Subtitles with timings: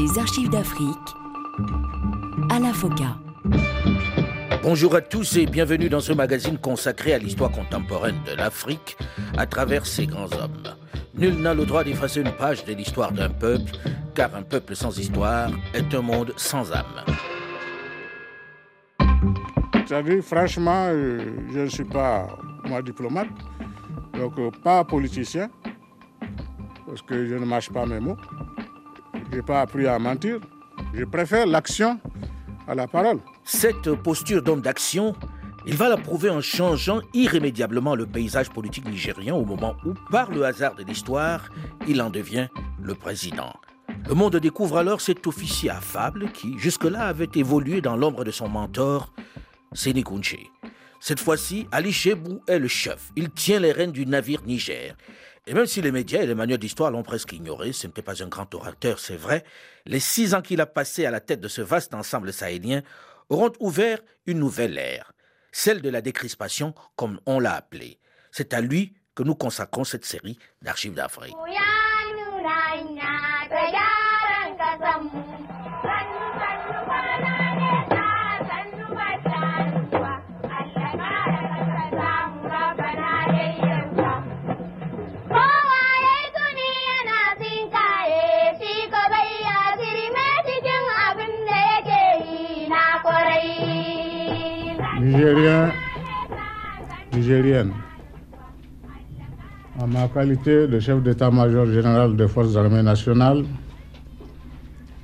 [0.00, 1.16] Les archives d'Afrique.
[2.50, 3.16] Alain Foka.
[4.62, 8.96] Bonjour à tous et bienvenue dans ce magazine consacré à l'histoire contemporaine de l'Afrique
[9.36, 10.62] à travers ses grands hommes.
[11.14, 13.72] Nul n'a le droit d'effacer une page de l'histoire d'un peuple,
[14.14, 17.04] car un peuple sans histoire est un monde sans âme.
[19.84, 21.18] C'est-à-dire, franchement, euh,
[21.52, 23.26] je ne suis pas, moi, diplomate,
[24.16, 25.50] donc euh, pas politicien,
[26.86, 28.16] parce que je ne mâche pas mes mots.
[29.30, 30.40] Je n'ai pas appris à mentir.
[30.94, 32.00] Je préfère l'action
[32.66, 33.18] à la parole.
[33.44, 35.14] Cette posture d'homme d'action,
[35.66, 40.30] il va la prouver en changeant irrémédiablement le paysage politique nigérien au moment où, par
[40.30, 41.48] le hasard de l'histoire,
[41.86, 42.48] il en devient
[42.80, 43.52] le président.
[44.08, 48.48] Le monde découvre alors cet officier affable qui, jusque-là, avait évolué dans l'ombre de son
[48.48, 49.12] mentor,
[49.74, 50.02] Séné
[51.00, 53.10] Cette fois-ci, Ali Chebou est le chef.
[53.16, 54.96] Il tient les rênes du navire Niger.
[55.48, 58.22] Et même si les médias et les manuels d'histoire l'ont presque ignoré, ce n'était pas
[58.22, 59.44] un grand orateur, c'est vrai,
[59.86, 62.82] les six ans qu'il a passés à la tête de ce vaste ensemble sahélien
[63.30, 65.12] auront ouvert une nouvelle ère,
[65.50, 67.98] celle de la décrispation, comme on l'a appelée.
[68.30, 71.34] C'est à lui que nous consacrons cette série d'archives d'Afrique.
[95.08, 95.72] Nigérien,
[97.14, 97.72] Nigérienne,
[99.78, 103.46] en ma qualité de chef d'état-major général des forces armées nationales,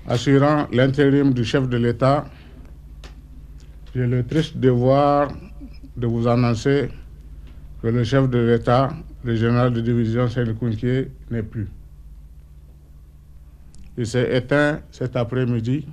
[0.06, 2.26] assurant l'intérim du chef de l'État,
[3.94, 5.28] j'ai le triste devoir
[5.96, 6.90] de vous annoncer
[7.80, 8.90] que le chef de l'État,
[9.24, 11.68] le général de division Sénécountier, n'est plus.
[13.96, 15.86] Il s'est éteint cet après-midi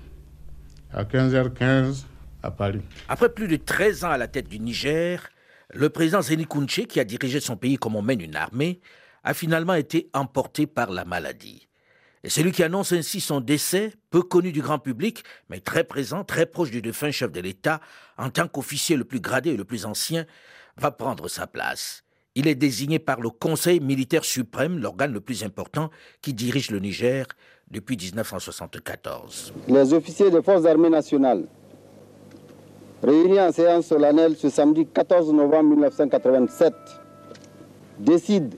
[0.91, 2.10] à 15h15
[2.49, 2.81] Paris.
[3.07, 5.29] Après plus de 13 ans à la tête du Niger,
[5.73, 8.79] le président Zeni Kounché, qui a dirigé son pays comme on mène une armée,
[9.23, 11.67] a finalement été emporté par la maladie.
[12.23, 16.23] Et celui qui annonce ainsi son décès, peu connu du grand public, mais très présent,
[16.23, 17.81] très proche du défunt chef de l'État,
[18.17, 20.25] en tant qu'officier le plus gradé et le plus ancien,
[20.77, 22.03] va prendre sa place.
[22.35, 25.89] Il est désigné par le Conseil militaire suprême, l'organe le plus important
[26.21, 27.25] qui dirige le Niger
[27.69, 29.53] depuis 1974.
[29.67, 31.45] Les officiers des forces armées nationales
[33.03, 36.73] réunis en séance solennelle ce samedi 14 novembre 1987,
[37.99, 38.55] décide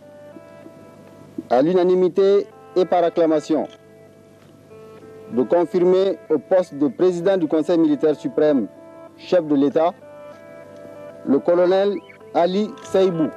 [1.50, 3.68] à l'unanimité et par acclamation
[5.32, 8.68] de confirmer au poste de président du Conseil militaire suprême,
[9.18, 9.94] chef de l'État,
[11.26, 11.96] le colonel
[12.34, 13.30] Ali Seibou.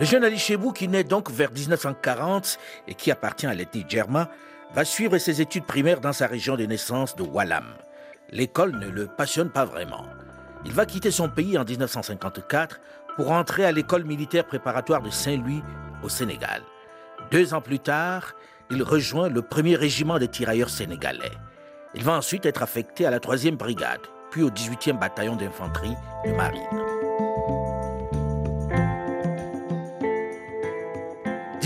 [0.00, 4.28] Le jeune Ali Chebou, qui naît donc vers 1940 et qui appartient à l'ethnie Djerma,
[4.72, 7.64] va suivre ses études primaires dans sa région de naissance de Wallam.
[8.30, 10.06] L'école ne le passionne pas vraiment.
[10.64, 12.80] Il va quitter son pays en 1954
[13.16, 15.62] pour entrer à l'école militaire préparatoire de Saint-Louis
[16.04, 16.62] au Sénégal.
[17.32, 18.34] Deux ans plus tard,
[18.70, 21.32] il rejoint le premier régiment des tirailleurs sénégalais.
[21.94, 26.30] Il va ensuite être affecté à la 3e brigade, puis au 18e bataillon d'infanterie de
[26.32, 27.77] marine.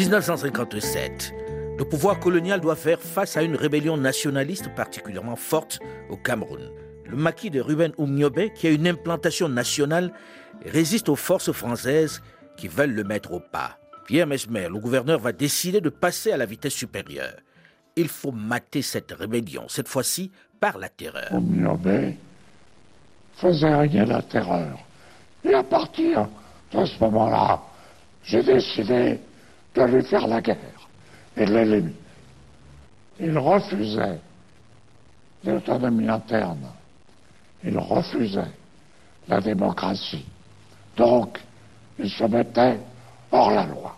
[0.03, 1.33] 1957.
[1.79, 5.79] Le pouvoir colonial doit faire face à une rébellion nationaliste particulièrement forte
[6.11, 6.71] au Cameroun.
[7.09, 10.13] Le maquis de Ruben Oumniobe, qui a une implantation nationale,
[10.67, 12.21] résiste aux forces françaises
[12.57, 13.79] qui veulent le mettre au pas.
[14.07, 17.37] Pierre Mesmer, le gouverneur, va décider de passer à la vitesse supérieure.
[17.95, 21.31] Il faut mater cette rébellion, cette fois-ci par la terreur.
[23.37, 24.79] Faisait rien la terreur.
[25.45, 26.27] Et à partir
[26.73, 27.63] de ce moment-là,
[28.25, 29.21] j'ai décidé
[29.75, 30.89] de lui faire la guerre
[31.37, 31.95] et l'éliminer.
[33.21, 34.19] Il refusait
[35.45, 36.69] l'autonomie interne.
[37.65, 38.53] Il refusait
[39.29, 40.27] la démocratie.
[40.97, 41.39] Donc,
[41.99, 42.81] il se mettait
[43.31, 43.97] hors la loi.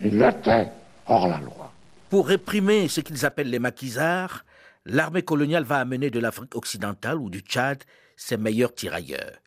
[0.00, 0.68] Il était
[1.06, 1.72] hors la loi.
[2.10, 4.44] Pour réprimer ce qu'ils appellent les maquisards,
[4.84, 7.82] l'armée coloniale va amener de l'Afrique occidentale ou du Tchad
[8.16, 9.38] ses meilleurs tirailleurs.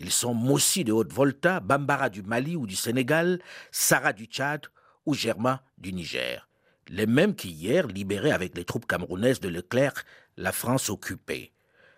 [0.00, 3.38] Ils sont Mossi de Haute-Volta, Bambara du Mali ou du Sénégal,
[3.70, 4.62] Sarah du Tchad
[5.04, 6.48] ou Germain du Niger.
[6.88, 10.04] Les mêmes qui hier libéraient avec les troupes camerounaises de Leclerc
[10.38, 11.52] la France occupée.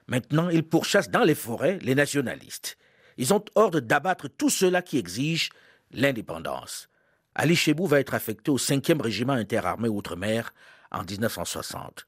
[0.08, 2.76] Maintenant, ils pourchassent dans les forêts les nationalistes.
[3.18, 5.50] Ils ont ordre d'abattre tout cela qui exige
[5.92, 6.88] l'indépendance.
[7.36, 10.52] Ali Chebou va être affecté au 5e régiment interarmé Outre-mer
[10.90, 12.06] en 1960.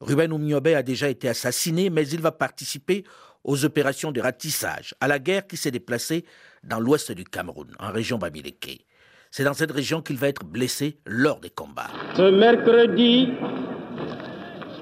[0.00, 3.04] Ruben Oumiobe a déjà été assassiné, mais il va participer
[3.44, 6.24] aux opérations de ratissage, à la guerre qui s'est déplacée
[6.64, 8.84] dans l'ouest du Cameroun, en région Bamileke.
[9.30, 11.90] C'est dans cette région qu'il va être blessé lors des combats.
[12.14, 13.30] Ce mercredi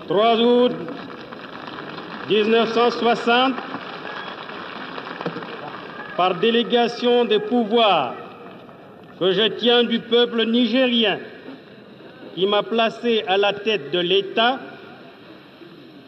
[0.09, 0.73] 3 août
[2.29, 3.55] 1960,
[6.17, 8.15] par délégation des pouvoirs
[9.19, 11.19] que je tiens du peuple nigérien
[12.35, 14.59] qui m'a placé à la tête de l'État,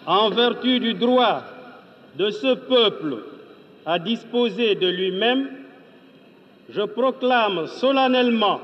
[0.06, 1.44] en vertu du droit
[2.16, 3.24] de ce peuple
[3.86, 5.48] à disposer de lui-même,
[6.68, 8.60] je proclame solennellement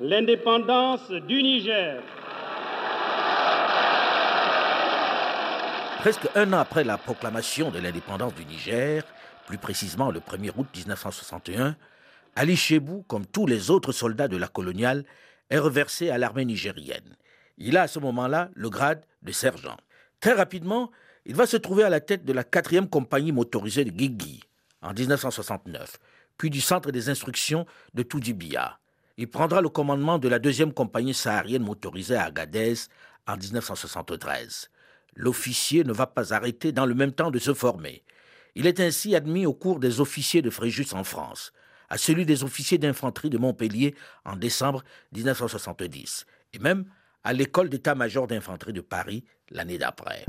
[0.00, 2.00] l'indépendance du Niger.
[5.98, 9.02] Presque un an après la proclamation de l'indépendance du Niger,
[9.46, 11.76] plus précisément le 1er août 1961,
[12.36, 15.04] Ali Chebou, comme tous les autres soldats de la coloniale,
[15.50, 17.16] est reversé à l'armée nigérienne.
[17.56, 19.76] Il a à ce moment-là le grade de sergent.
[20.20, 20.90] Très rapidement,
[21.28, 24.42] il va se trouver à la tête de la 4e compagnie motorisée de Guigui
[24.80, 25.98] en 1969,
[26.38, 28.78] puis du centre des instructions de Toudibia.
[29.18, 32.76] Il prendra le commandement de la 2e compagnie saharienne motorisée à Agadez
[33.26, 34.70] en 1973.
[35.16, 38.02] L'officier ne va pas arrêter dans le même temps de se former.
[38.54, 41.52] Il est ainsi admis au cours des officiers de Fréjus en France,
[41.90, 43.94] à celui des officiers d'infanterie de Montpellier
[44.24, 44.82] en décembre
[45.12, 46.86] 1970, et même
[47.22, 50.24] à l'école d'état-major d'infanterie de Paris l'année d'après.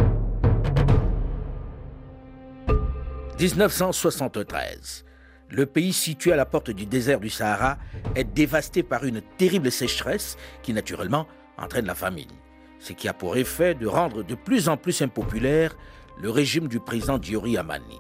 [3.40, 5.06] 1973.
[5.50, 7.78] Le pays situé à la porte du désert du Sahara
[8.16, 11.26] est dévasté par une terrible sécheresse qui naturellement
[11.58, 12.32] entraîne la famine,
[12.80, 15.78] ce qui a pour effet de rendre de plus en plus impopulaire
[16.22, 18.00] le régime du président Diori Amani.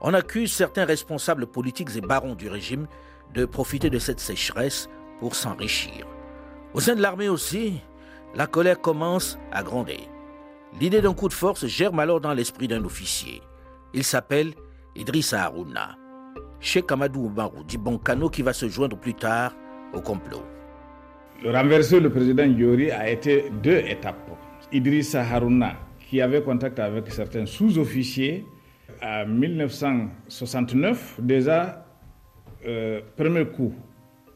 [0.00, 2.88] On accuse certains responsables politiques et barons du régime
[3.34, 4.88] de profiter de cette sécheresse
[5.20, 6.08] pour s'enrichir.
[6.74, 7.80] Au sein de l'armée aussi,
[8.34, 10.08] la colère commence à gronder.
[10.80, 13.42] L'idée d'un coup de force germe alors dans l'esprit d'un officier.
[13.94, 14.54] Il s'appelle
[14.96, 15.96] Idrissa Harouna.
[16.60, 19.54] Cheikh Amadou Oumarou dit Bonkano qui va se joindre plus tard
[19.92, 20.42] au complot.
[21.42, 24.30] Le renverser le président Yori a été deux étapes.
[24.70, 25.74] Idrissa Harouna,
[26.08, 28.44] qui avait contact avec certains sous-officiers,
[29.02, 31.84] en 1969, déjà,
[32.66, 33.74] euh, premier coup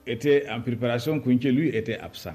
[0.07, 2.35] était en préparation, Kounke, lui, était absent.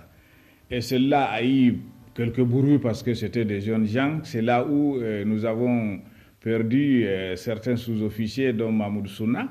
[0.69, 1.79] Et cela a eu
[2.13, 4.19] quelques bruits parce que c'était des jeunes gens.
[4.23, 6.00] C'est là où euh, nous avons
[6.42, 9.48] perdu euh, certains sous-officiers, dont Mahmoud Souna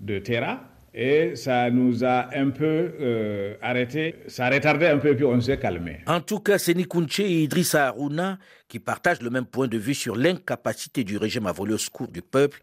[0.00, 0.64] de Terra.
[0.94, 5.40] Et ça nous a un peu euh, arrêté, ça a retardé un peu, puis on
[5.40, 6.00] s'est calmé.
[6.06, 9.94] En tout cas, Seni Kounche et Idrissa Harouna, qui partagent le même point de vue
[9.94, 12.60] sur l'incapacité du régime à voler au secours du peuple,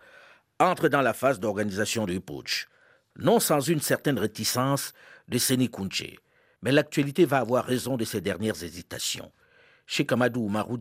[0.60, 2.68] entrent dans la phase d'organisation du putsch.
[3.18, 4.94] Non sans une certaine réticence
[5.28, 6.16] de Seni Kounche.
[6.62, 9.32] Mais l'actualité va avoir raison de ces dernières hésitations.
[9.92, 10.78] Cheikh Amadou Oumarou.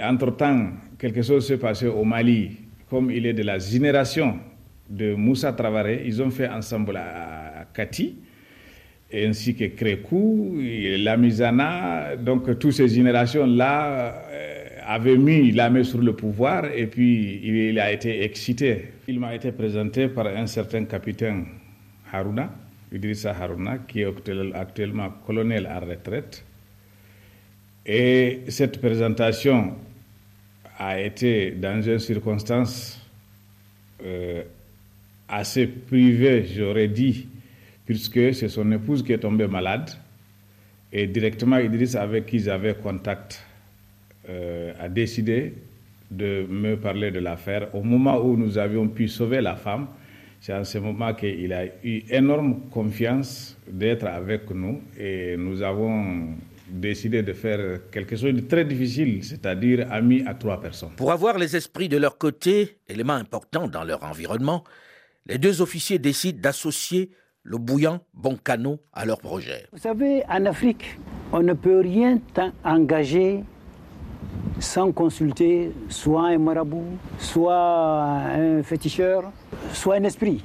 [0.00, 2.56] Entre-temps, quelque chose s'est passé au Mali.
[2.90, 4.40] Comme il est de la génération
[4.90, 8.16] de Moussa Travaré, ils ont fait ensemble à Kati,
[9.14, 10.58] ainsi que Crékou,
[10.98, 12.16] Lamizana.
[12.16, 17.78] Donc, toutes ces générations-là euh, avaient mis la main sur le pouvoir et puis il
[17.78, 18.90] a été excité.
[19.06, 21.44] Il m'a été présenté par un certain capitaine
[22.12, 22.50] Haruna,
[22.92, 24.12] Idrissa Haruna, qui est
[24.52, 26.44] actuellement colonel à retraite.
[27.88, 29.74] Et cette présentation
[30.76, 33.00] a été dans une circonstance
[34.04, 34.42] euh,
[35.28, 37.28] assez privée, j'aurais dit,
[37.84, 39.88] puisque c'est son épouse qui est tombée malade.
[40.92, 43.44] Et directement, Idriss, avec qui j'avais contact,
[44.28, 45.54] euh, a décidé
[46.10, 47.72] de me parler de l'affaire.
[47.72, 49.86] Au moment où nous avions pu sauver la femme,
[50.40, 56.34] c'est en ce moment qu'il a eu énorme confiance d'être avec nous et nous avons
[56.68, 60.90] décidé de faire quelque chose de très difficile, c'est-à-dire ami à trois personnes.
[60.96, 64.64] Pour avoir les esprits de leur côté, élément important dans leur environnement,
[65.26, 67.10] les deux officiers décident d'associer
[67.42, 69.66] le bouillant Boncano à leur projet.
[69.72, 70.98] Vous savez, en Afrique,
[71.32, 72.20] on ne peut rien
[72.64, 73.44] engager
[74.58, 79.30] sans consulter soit un marabout, soit un féticheur,
[79.72, 80.42] soit un esprit.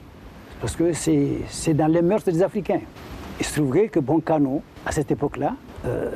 [0.60, 2.82] Parce que c'est dans les mœurs des Africains.
[3.40, 6.10] Il se trouverait que Boncano, à cette époque-là, euh,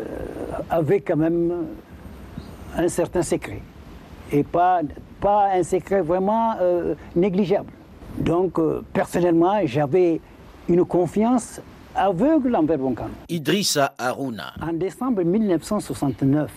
[0.70, 1.52] avait quand même
[2.78, 3.62] un certain secret.
[4.32, 4.82] Et pas,
[5.20, 7.72] pas un secret vraiment euh, négligeable.
[8.18, 10.20] Donc, euh, personnellement, j'avais
[10.68, 11.62] une confiance
[11.96, 13.12] aveugle envers Boncano.
[13.30, 14.54] Idrissa Aruna.
[14.62, 16.52] En décembre 1969,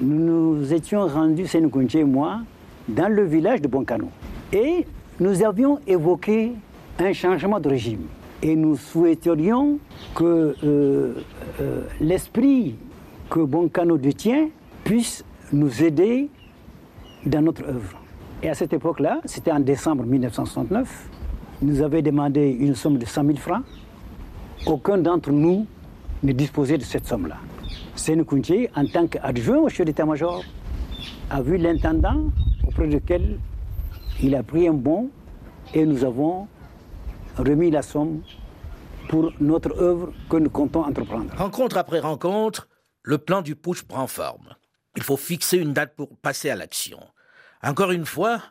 [0.00, 2.40] nous nous étions rendus, Sénoukounché et moi,
[2.88, 4.08] dans le village de Boncano.
[4.52, 4.86] Et
[5.20, 6.52] nous avions évoqué
[6.98, 8.06] un changement de régime.
[8.44, 9.78] Et nous souhaiterions
[10.14, 11.14] que euh,
[11.62, 12.76] euh, l'esprit
[13.30, 14.48] que Boncano détient
[14.84, 16.28] puisse nous aider
[17.24, 17.98] dans notre œuvre.
[18.42, 21.08] Et à cette époque-là, c'était en décembre 1969,
[21.62, 23.62] il nous avait demandé une somme de 100 000 francs.
[24.66, 25.66] Aucun d'entre nous
[26.22, 27.38] ne disposait de cette somme-là.
[27.96, 28.26] Sénou
[28.76, 30.44] en tant qu'adjoint au chef d'état-major,
[31.30, 32.24] a vu l'intendant
[32.66, 33.38] auprès duquel
[34.22, 35.08] il a pris un bon
[35.72, 36.46] et nous avons
[37.36, 38.22] remis la somme
[39.08, 41.34] pour notre œuvre que nous comptons entreprendre.
[41.36, 42.68] Rencontre après rencontre,
[43.02, 44.54] le plan du putsch prend forme.
[44.96, 47.00] Il faut fixer une date pour passer à l'action.
[47.62, 48.42] Encore une fois,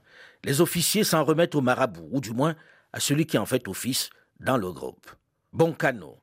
[0.43, 2.55] les officiers s'en remettent au marabout, ou du moins
[2.91, 4.09] à celui qui en fait office
[4.39, 5.09] dans le groupe.
[5.53, 6.19] Boncano.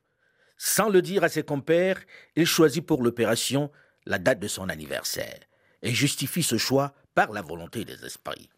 [0.57, 1.99] Sans le dire à ses compères,
[2.35, 3.71] il choisit pour l'opération
[4.05, 5.39] la date de son anniversaire
[5.81, 8.49] et justifie ce choix par la volonté des esprits.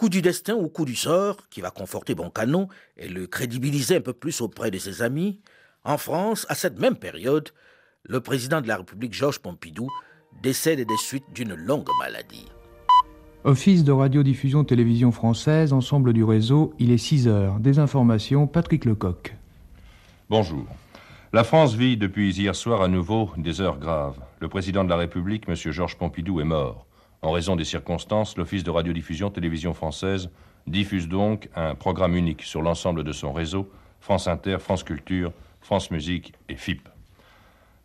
[0.00, 4.00] Coup du destin ou coup du sort qui va conforter Boncano et le crédibiliser un
[4.00, 5.40] peu plus auprès de ses amis,
[5.84, 7.50] en France, à cette même période,
[8.04, 9.88] le président de la République Georges Pompidou
[10.42, 12.46] décède des suites d'une longue maladie.
[13.44, 17.60] Office de radiodiffusion télévision française, ensemble du réseau, il est 6 heures.
[17.60, 19.36] Des informations, Patrick Lecoq.
[20.30, 20.64] Bonjour.
[21.34, 24.18] La France vit depuis hier soir à nouveau des heures graves.
[24.40, 25.54] Le président de la République, M.
[25.54, 26.86] Georges Pompidou, est mort.
[27.22, 30.30] En raison des circonstances, l'Office de radiodiffusion télévision française
[30.66, 35.90] diffuse donc un programme unique sur l'ensemble de son réseau, France Inter, France Culture, France
[35.90, 36.88] Musique et FIP.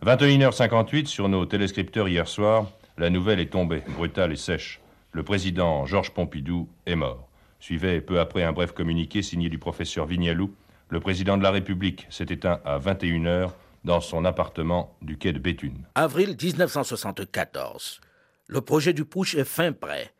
[0.05, 4.79] 21h58 sur nos téléscripteurs hier soir, la nouvelle est tombée, brutale et sèche.
[5.11, 7.27] Le président Georges Pompidou est mort.
[7.59, 10.53] Suivait peu après un bref communiqué signé du professeur Vignalou.
[10.89, 13.51] Le président de la République s'est éteint à 21h
[13.83, 15.85] dans son appartement du quai de Béthune.
[15.95, 18.01] Avril 1974.
[18.47, 20.11] Le projet du push est fin prêt.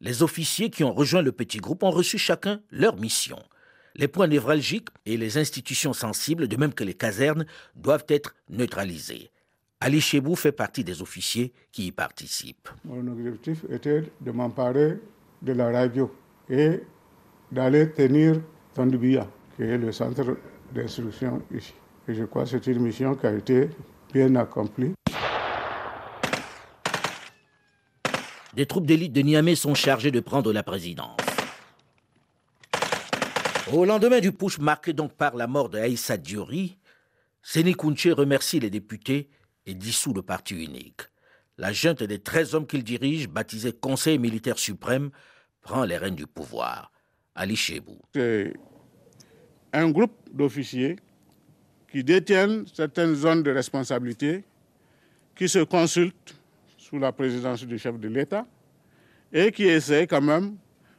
[0.00, 3.38] Les officiers qui ont rejoint le petit groupe ont reçu chacun leur mission.
[3.94, 9.30] Les points névralgiques et les institutions sensibles, de même que les casernes, doivent être neutralisés.
[9.80, 12.68] Ali Chebou fait partie des officiers qui y participent.
[12.84, 14.98] Mon objectif était de m'emparer
[15.42, 16.12] de la radio
[16.48, 16.80] et
[17.52, 18.40] d'aller tenir
[18.74, 20.36] Tondibia, qui est le centre
[20.74, 21.74] d'instruction ici.
[22.08, 23.70] Et je crois que c'est une mission qui a été
[24.12, 24.94] bien accomplie.
[28.58, 31.20] Des troupes d'élite de Niamey sont chargées de prendre la présidence.
[33.72, 36.76] Au lendemain du push marqué donc par la mort de Aïssa Diori,
[37.40, 39.28] Séné remercie les députés
[39.64, 41.02] et dissout le parti unique.
[41.56, 45.10] La junte des 13 hommes qu'il dirige, baptisé Conseil militaire suprême,
[45.62, 46.90] prend les rênes du pouvoir.
[47.36, 48.00] Ali Chebou.
[48.12, 48.54] C'est
[49.72, 50.96] un groupe d'officiers
[51.92, 54.42] qui détiennent certaines zones de responsabilité,
[55.36, 56.37] qui se consultent
[56.88, 58.46] sous la présidence du chef de l'État
[59.32, 60.56] et qui essaient quand même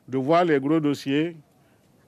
[0.07, 1.35] de voir les gros dossiers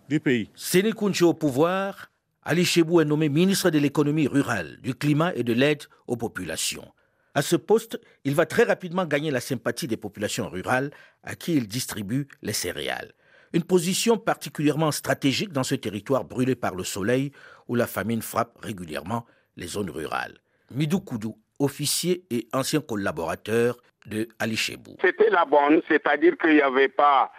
[0.07, 0.49] du pays.
[0.55, 2.11] Séné au pouvoir,
[2.43, 6.87] Ali Chebou est nommé ministre de l'économie rurale, du climat et de l'aide aux populations.
[7.33, 10.91] À ce poste, il va très rapidement gagner la sympathie des populations rurales
[11.23, 13.13] à qui il distribue les céréales.
[13.53, 17.31] Une position particulièrement stratégique dans ce territoire brûlé par le soleil
[17.67, 20.37] où la famine frappe régulièrement les zones rurales.
[20.71, 24.95] Midou Koudou, officier et ancien collaborateur de Ali Chebou.
[25.01, 27.31] C'était la bonne, c'est-à-dire qu'il n'y avait pas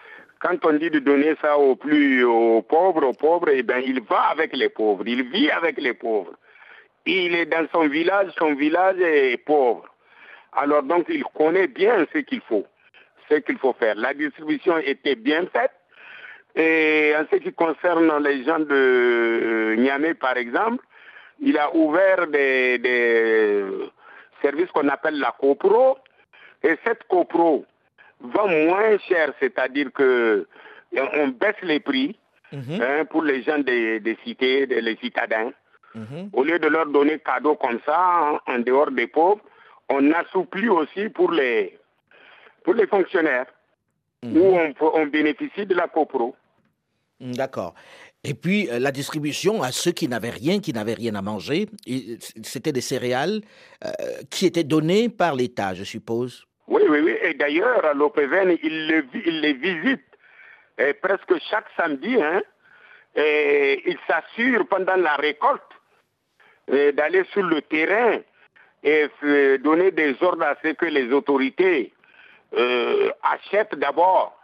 [0.42, 4.02] quand on dit de donner ça aux plus aux pauvres, aux pauvres, eh bien, il
[4.02, 6.34] va avec les pauvres, il vit avec les pauvres.
[7.06, 9.86] Il est dans son village, son village est pauvre.
[10.52, 12.66] Alors donc il connaît bien ce qu'il faut,
[13.30, 13.94] ce qu'il faut faire.
[13.96, 15.72] La distribution était bien faite.
[16.54, 20.84] Et en ce qui concerne les gens de Niamey, par exemple,
[21.40, 22.78] il a ouvert des
[24.42, 25.98] services qu'on appelle la CoPro.
[26.62, 27.64] Et cette CoPro,
[28.20, 30.46] vend moins cher, c'est-à-dire que
[30.94, 32.16] on baisse les prix
[32.52, 32.80] mhm.
[32.80, 35.52] hein, pour les gens des, cités, les citadins.
[35.94, 36.30] Mhm.
[36.32, 39.42] Au lieu de leur donner cadeau comme ça, en, dehors des pauvres,
[39.88, 41.78] on assouplit aussi pour les,
[42.64, 43.46] pour les fonctionnaires,
[44.22, 44.36] mhm.
[44.36, 46.34] où on, on, bénéficie de la copro.
[47.20, 47.74] Mm, d'accord.
[48.24, 51.66] Et puis euh, la distribution à ceux qui n'avaient rien, qui n'avaient rien à manger,
[52.42, 53.40] c'était des céréales
[53.84, 53.90] euh,
[54.30, 56.46] qui étaient données par l'État, je suppose.
[56.68, 57.16] Oui, oui, oui.
[57.22, 58.86] Et d'ailleurs, à l'OPVN, il,
[59.40, 60.00] les visite
[61.02, 62.16] presque chaque samedi.
[62.22, 62.42] Hein,
[63.14, 65.60] et il s'assure pendant la récolte
[66.68, 68.20] d'aller sur le terrain
[68.82, 69.08] et
[69.58, 71.92] donner des ordres à ce que les autorités
[72.54, 74.38] euh, achètent d'abord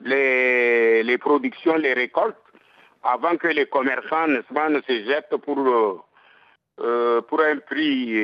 [0.00, 2.36] les, les, productions, les récoltes,
[3.04, 6.00] avant que les commerçants ne se jettent pour, euh,
[6.80, 8.16] euh, pour un prix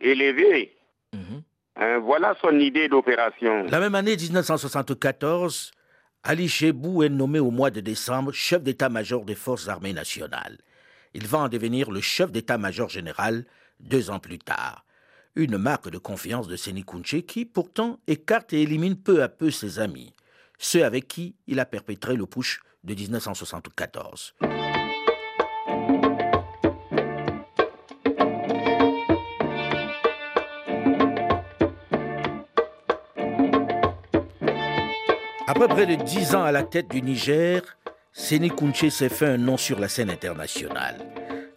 [0.00, 0.76] élevé.
[1.12, 1.42] Mhm.
[1.76, 3.64] Hein, voilà son idée d'opération.
[3.64, 5.72] La même année 1974,
[6.24, 10.58] Ali Chebou est nommé au mois de décembre chef d'état-major des forces armées nationales.
[11.14, 13.44] Il va en devenir le chef d'état-major général
[13.80, 14.84] deux ans plus tard.
[15.36, 16.84] Une marque de confiance de Séni
[17.26, 20.12] qui, pourtant, écarte et élimine peu à peu ses amis.
[20.58, 24.34] ceux avec qui il a perpétré le push de 1974.
[35.46, 37.60] Après près de dix ans à la tête du Niger,
[38.12, 40.96] Séné Kounché s'est fait un nom sur la scène internationale.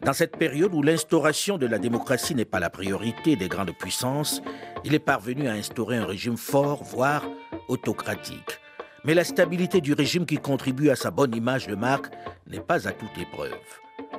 [0.03, 4.41] Dans cette période où l'instauration de la démocratie n'est pas la priorité des grandes puissances,
[4.83, 7.23] il est parvenu à instaurer un régime fort, voire
[7.69, 8.59] autocratique.
[9.05, 12.07] Mais la stabilité du régime qui contribue à sa bonne image de marque
[12.47, 13.51] n'est pas à toute épreuve.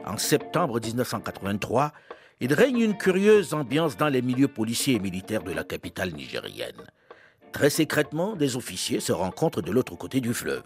[0.04, 1.92] En septembre 1983,
[2.40, 6.82] il règne une curieuse ambiance dans les milieux policiers et militaires de la capitale nigérienne.
[7.52, 10.64] Très secrètement, des officiers se rencontrent de l'autre côté du fleuve,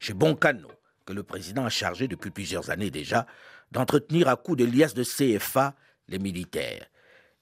[0.00, 0.68] chez Bonkano,
[1.06, 3.26] que le président a chargé depuis plusieurs années déjà
[3.70, 5.76] d'entretenir à coups de liasses de CFA
[6.08, 6.86] les militaires.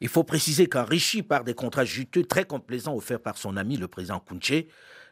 [0.01, 3.89] Il faut préciser qu'enrichi par des contrats juteux très complaisants offerts par son ami le
[3.89, 4.69] président Kounché,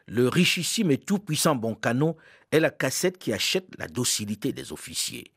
[0.07, 2.15] le richissime et tout-puissant Boncano
[2.51, 5.31] est la cassette qui achète la docilité des officiers.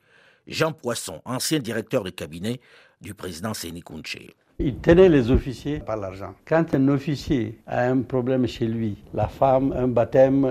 [0.46, 2.60] Jean Poisson, ancien directeur de cabinet
[3.00, 4.34] du président Séni Kounché.
[4.62, 6.34] Il tenait les officiers par l'argent.
[6.46, 10.44] Quand un officier a un problème chez lui, la femme, un baptême,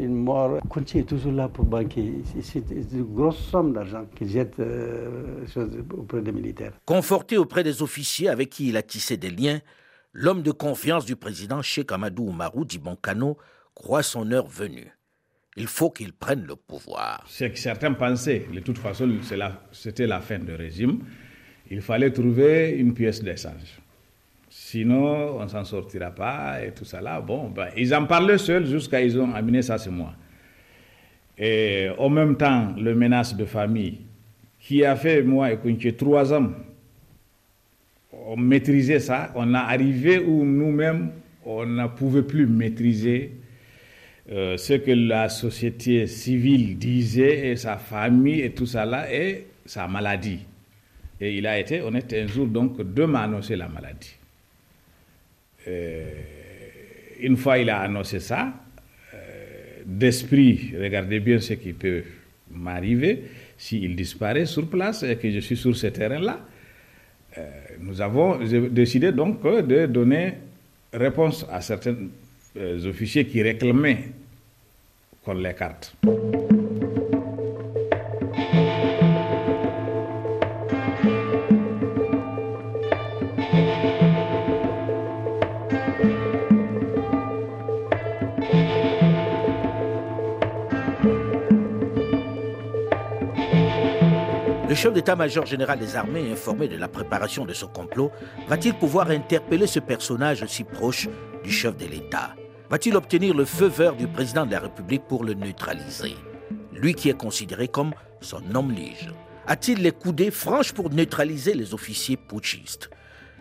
[0.00, 2.22] une mort, Kounché est toujours là pour banquer.
[2.40, 5.42] C'est une grosse somme d'argent qu'il jette euh,
[5.92, 6.72] auprès des militaires.
[6.86, 9.60] Conforté auprès des officiers avec qui il a tissé des liens,
[10.12, 13.36] l'homme de confiance du président Cheikh Amadou Oumarou dit Boncano
[13.78, 14.88] croit son heure venue.
[15.56, 17.24] Il faut qu'il prenne le pouvoir.
[17.28, 19.08] C'est que certains pensaient, de toute façon,
[19.72, 21.00] c'était la fin du régime.
[21.70, 23.80] Il fallait trouver une pièce d'échange.
[24.50, 27.20] Sinon, on ne s'en sortira pas et tout ça là.
[27.20, 30.14] Bon, ben, ils en parlaient seuls jusqu'à ils ont amené ça c'est moi.
[31.36, 34.00] Et en même temps, le menace de famille
[34.58, 36.50] qui a fait, moi et trois ans,
[38.12, 39.30] on maîtrisait ça.
[39.34, 41.10] On a arrivé où nous-mêmes,
[41.44, 43.37] on ne pouvait plus maîtriser
[44.30, 49.46] euh, ce que la société civile disait et sa famille et tout ça là et
[49.64, 50.40] sa maladie.
[51.18, 54.16] Et il a été honnête un jour donc de m'annoncer la maladie.
[55.66, 56.10] Euh,
[57.20, 58.52] une fois il a annoncé ça,
[59.14, 59.16] euh,
[59.86, 62.02] d'esprit, regardez bien ce qui peut
[62.50, 63.24] m'arriver
[63.56, 66.38] s'il disparaît sur place et que je suis sur ce terrain-là.
[67.80, 68.38] nous avons
[68.70, 70.34] décidé donc de donner
[70.92, 71.96] réponse à certains
[72.84, 74.04] officiers qui réclamaient
[94.68, 98.10] Le chef d'état-major général des armées, informé de la préparation de ce complot,
[98.48, 101.08] va-t-il pouvoir interpeller ce personnage si proche
[101.42, 102.37] du chef de l'État?
[102.70, 106.14] Va-t-il obtenir le feu vert du président de la République pour le neutraliser?
[106.74, 109.10] Lui qui est considéré comme son homme lige.
[109.46, 112.90] A-t-il les coudées franches pour neutraliser les officiers putschistes?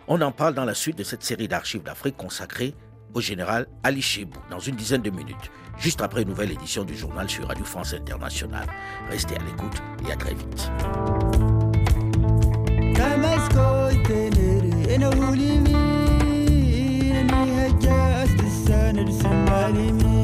[0.08, 2.74] On en parle dans la suite de cette série d'archives d'Afrique consacrée
[3.14, 6.96] au général Ali Chebou dans une dizaine de minutes, juste après une nouvelle édition du
[6.96, 8.68] journal sur Radio France Internationale.
[9.10, 10.72] Restez à l'écoute et à très vite.
[19.50, 20.17] Marie.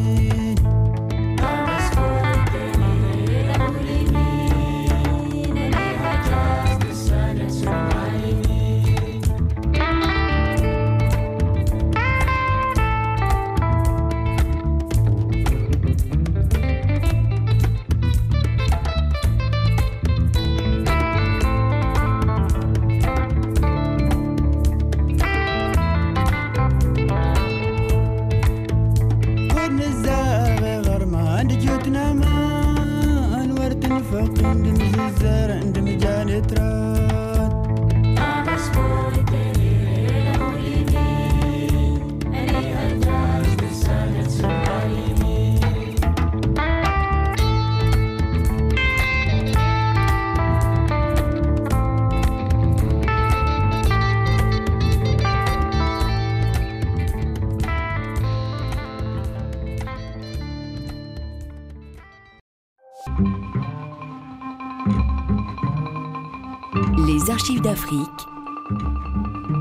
[67.30, 68.10] Archives d'Afrique.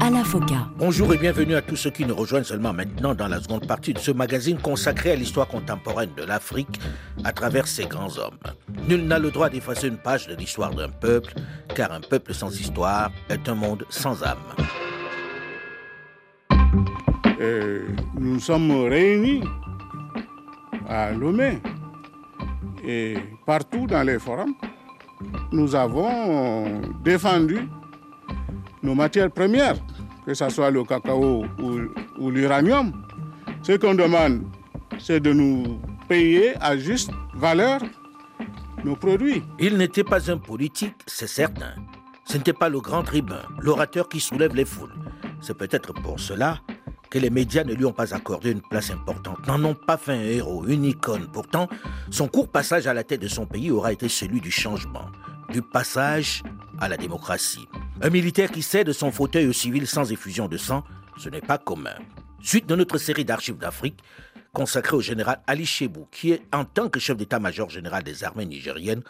[0.01, 0.69] la Foka.
[0.77, 3.95] Bonjour et bienvenue à tous ceux qui nous rejoignent seulement maintenant dans la seconde partie
[3.95, 6.81] de ce magazine consacré à l'histoire contemporaine de l'Afrique
[7.25, 8.39] à travers ses grands hommes.
[8.89, 11.35] Nul n'a le droit d'effacer une page de l'histoire d'un peuple,
[11.75, 14.39] car un peuple sans histoire est un monde sans âme.
[18.19, 19.43] nous sommes réunis
[20.89, 21.61] à Lomé
[22.85, 24.55] et partout dans les forums,
[25.53, 27.69] nous avons défendu
[28.83, 29.77] nos matières premières,
[30.27, 31.45] que ce soit le cacao
[32.19, 32.93] ou, l'uranium.
[33.63, 34.43] Ce qu'on demande,
[34.99, 37.81] c'est de nous payer à juste valeur
[38.85, 39.43] nos produits.
[39.59, 41.75] Il n'était pas un politique, c'est certain.
[42.25, 44.95] Ce n'était pas le grand tribun, l'orateur qui soulève les foules.
[45.41, 46.61] C'est peut-être pour cela
[47.13, 50.15] que les médias ne lui ont pas accordé une place importante, n'en ont pas fait
[50.15, 51.29] un héros, une icône.
[51.31, 51.69] Pourtant,
[52.11, 55.11] son court passage à la tête de son pays aura été celui du changement,
[55.51, 56.43] du passage
[56.81, 57.69] à la démocratie.
[58.01, 60.85] Un militaire qui cède son fauteuil aux civils sans effusion de sang,
[61.19, 61.97] ce n'est pas commun.
[62.41, 64.03] Suite de notre série d'archives d'Afrique,
[64.55, 68.47] consacrée au général Ali Chebou, qui est, en tant que chef d'état-major général des armées
[68.47, 69.03] nigériennes,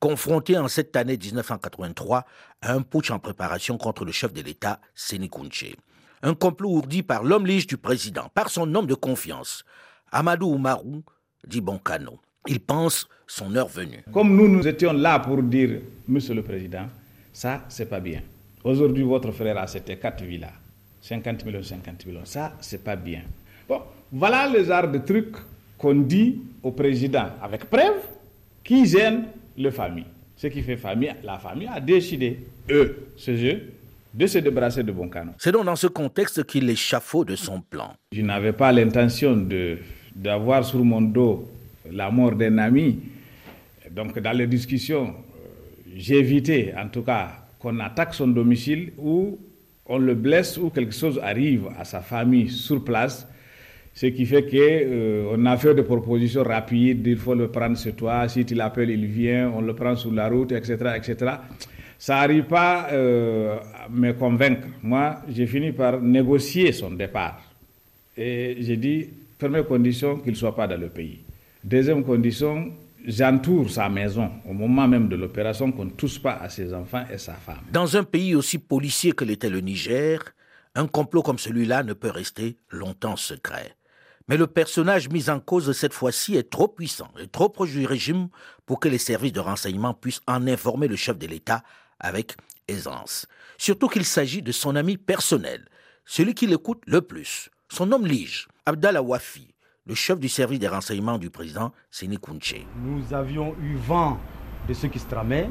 [0.00, 2.24] confronté en cette année 1983
[2.62, 5.28] à un putsch en préparation contre le chef de l'État, Séné
[6.24, 9.62] un complot ourdi par l'homme lige du président, par son homme de confiance,
[10.10, 11.02] Amadou Oumarou,
[11.46, 12.18] dit Boncano.
[12.48, 14.02] Il pense son heure venue.
[14.12, 16.86] Comme nous, nous étions là pour dire, Monsieur le Président,
[17.32, 18.22] ça, c'est pas bien.
[18.64, 20.52] Aujourd'hui, votre frère a c'était quatre villas,
[21.02, 22.24] 50 millions, 50 millions.
[22.24, 23.22] Ça, c'est pas bien.
[23.68, 23.82] Bon,
[24.12, 25.36] voilà les arts de trucs
[25.76, 28.00] qu'on dit au président, avec preuve,
[28.62, 29.26] qui gênent
[29.58, 30.06] le famille.
[30.36, 33.73] Ce qui fait famille, la famille a décidé, eux, c'est eux,
[34.14, 35.32] de se débarrasser de Boncano.
[35.38, 37.94] C'est donc dans ce contexte qu'il échafaude de son plan.
[38.12, 39.36] Je n'avais pas l'intention
[40.14, 41.50] d'avoir sur mon dos
[41.90, 43.00] la mort d'un ami.
[43.90, 45.48] Donc dans les discussions, euh,
[45.96, 49.38] j'ai évité en tout cas qu'on attaque son domicile ou
[49.86, 53.26] on le blesse ou quelque chose arrive à sa famille sur place.
[53.92, 57.92] Ce qui fait qu'on euh, a fait des propositions rapides, il faut le prendre chez
[57.92, 60.76] toi, si tu l'appelles, il vient, on le prend sur la route, etc.
[60.96, 61.36] etc
[62.04, 64.66] ça n'arrive pas euh, à me convaincre.
[64.82, 67.40] Moi, j'ai fini par négocier son départ.
[68.14, 71.20] Et j'ai dit, première condition, qu'il ne soit pas dans le pays.
[71.64, 72.74] Deuxième condition,
[73.06, 77.06] j'entoure sa maison au moment même de l'opération, qu'on ne touche pas à ses enfants
[77.10, 77.62] et sa femme.
[77.72, 80.20] Dans un pays aussi policier que l'était le Niger,
[80.74, 83.76] un complot comme celui-là ne peut rester longtemps secret.
[84.28, 87.86] Mais le personnage mis en cause cette fois-ci est trop puissant et trop proche du
[87.86, 88.28] régime
[88.66, 91.62] pour que les services de renseignement puissent en informer le chef de l'État
[92.00, 92.36] avec
[92.68, 93.26] aisance.
[93.58, 95.68] Surtout qu'il s'agit de son ami personnel,
[96.04, 99.54] celui qui l'écoute le plus, son homme lige, Abdallah Wafi,
[99.86, 102.66] le chef du service des renseignements du président Séné Kounché.
[102.82, 104.18] Nous avions eu vent
[104.68, 105.48] de ce qui se tramait.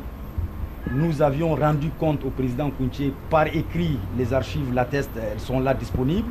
[0.91, 5.73] Nous avions rendu compte au président Kounché par écrit, les archives l'attestent, elles sont là
[5.73, 6.29] disponibles.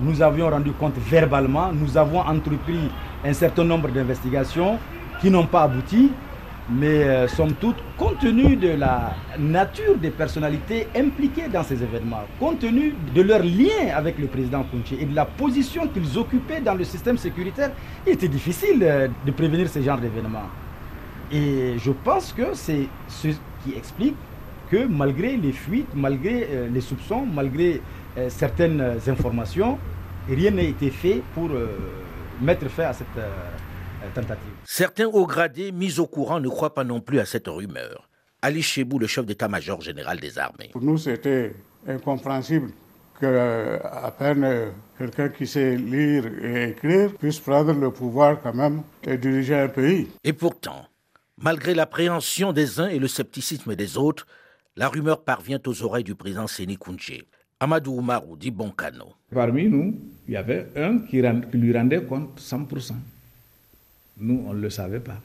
[0.00, 1.72] Nous avions rendu compte verbalement.
[1.72, 2.90] Nous avons entrepris
[3.24, 4.78] un certain nombre d'investigations
[5.20, 6.10] qui n'ont pas abouti.
[6.68, 12.24] Mais euh, somme toute, compte tenu de la nature des personnalités impliquées dans ces événements,
[12.40, 16.60] compte tenu de leur lien avec le président Kounché et de la position qu'ils occupaient
[16.60, 17.70] dans le système sécuritaire,
[18.04, 20.48] il était difficile euh, de prévenir ce genre d'événements.
[21.30, 23.28] Et je pense que c'est ce
[23.62, 24.16] qui explique
[24.68, 27.80] que malgré les fuites, malgré euh, les soupçons, malgré
[28.28, 29.78] certaines informations,
[30.26, 31.50] rien n'a été fait pour
[32.40, 33.06] mettre fin à cette
[34.64, 38.08] Certains hauts gradés mis au courant ne croient pas non plus à cette rumeur.
[38.42, 40.70] Ali Chebou, le chef d'état-major général des armées.
[40.72, 41.54] Pour nous, c'était
[41.86, 42.70] incompréhensible
[43.20, 48.82] que à peine quelqu'un qui sait lire et écrire puisse prendre le pouvoir quand même
[49.04, 50.08] et diriger un pays.
[50.22, 50.86] Et pourtant,
[51.38, 54.26] malgré l'appréhension des uns et le scepticisme des autres,
[54.76, 57.26] la rumeur parvient aux oreilles du président Séni Koundé.
[57.58, 59.14] Amadou Oumarou dit Boncano.
[59.32, 62.92] Parmi nous, il y avait un qui, qui lui rendait compte 100%.
[64.18, 65.20] Nous, on ne le savait pas.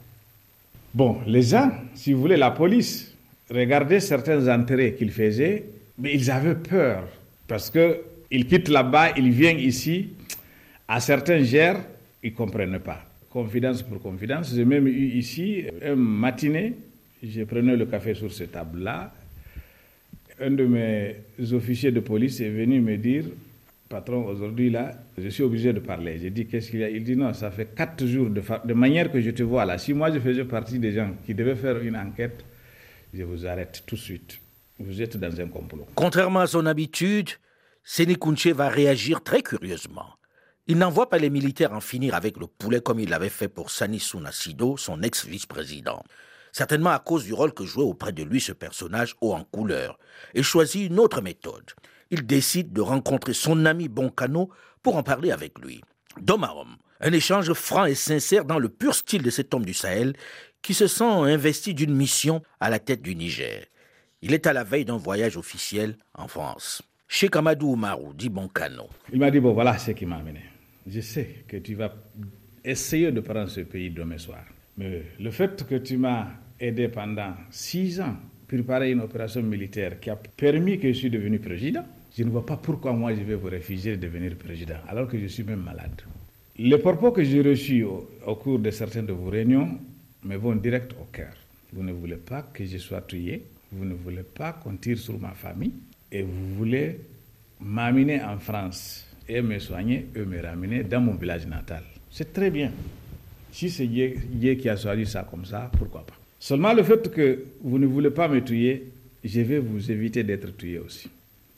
[0.94, 3.14] Bon, les gens, si vous voulez, la police,
[3.50, 5.64] regardez certains intérêts qu'ils faisaient,
[5.98, 7.08] mais ils avaient peur.
[7.48, 10.10] Parce qu'ils quittent là-bas, ils viennent ici.
[10.88, 11.82] À certains gères,
[12.22, 13.06] ils ne comprennent pas.
[13.30, 14.54] Confidence pour confidence.
[14.54, 16.74] J'ai même eu ici, un matinée,
[17.24, 19.14] je prenais le café sur cette table-là.
[20.40, 21.16] Un de mes
[21.54, 23.26] officiers de police est venu me dire
[23.92, 26.18] patron, aujourd'hui, là, je suis obligé de parler.
[26.18, 26.90] J'ai dit, qu'est-ce qu'il y a?
[26.90, 29.78] Il dit, non, ça fait quatre jours de, manière que je te vois là.
[29.78, 32.44] Si moi, je faisais partie des gens qui devaient faire une enquête,
[33.14, 34.40] je vous arrête tout de suite.
[34.80, 35.86] Vous êtes dans un complot.
[35.94, 37.30] Contrairement à son habitude,
[37.84, 38.18] Séné
[38.56, 40.08] va réagir très curieusement.
[40.68, 43.70] Il n'envoie pas les militaires en finir avec le poulet comme il l'avait fait pour
[43.70, 46.02] Sani Sido, son ex-vice-président.
[46.52, 49.98] Certainement à cause du rôle que jouait auprès de lui ce personnage haut en couleur,
[50.34, 51.72] et choisit une autre méthode
[52.12, 54.50] il décide de rencontrer son ami Boncano
[54.84, 55.82] pour en parler avec lui.
[56.20, 59.66] D'homme à homme, un échange franc et sincère dans le pur style de cet homme
[59.66, 60.14] du Sahel
[60.62, 63.66] qui se sent investi d'une mission à la tête du Niger.
[64.22, 66.84] Il est à la veille d'un voyage officiel en France.
[67.08, 68.88] Cheikh Amadou Oumarou dit Boncano.
[69.12, 70.42] Il m'a dit, bon voilà ce qui m'a amené.
[70.86, 71.94] Je sais que tu vas
[72.64, 74.44] essayer de prendre ce pays demain soir.
[74.82, 76.28] Mais le fait que tu m'as
[76.60, 78.16] aidé pendant six ans
[78.48, 81.84] préparer une opération militaire qui a permis que je suis devenu président,
[82.18, 85.20] je ne vois pas pourquoi moi je vais vous refuser de devenir président, alors que
[85.20, 86.02] je suis même malade.
[86.58, 89.70] Les propos que j'ai reçus au, au, cours de certaines de vos réunions
[90.24, 91.34] me vont direct au cœur.
[91.72, 95.18] Vous ne voulez pas que je sois tué, vous ne voulez pas qu'on tire sur
[95.20, 95.74] ma famille,
[96.12, 97.00] et vous voulez
[97.62, 101.84] m'amener en France et me soigner et me ramener dans mon village natal.
[102.10, 102.72] C'est très bien.
[103.52, 104.14] Si c'est Dieu,
[104.56, 108.10] qui a choisi ça comme ça, pourquoi pas Seulement le fait que vous ne voulez
[108.10, 108.84] pas me tuer,
[109.24, 111.10] je vais vous éviter d'être tué aussi.